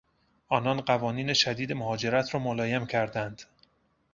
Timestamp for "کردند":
2.85-3.41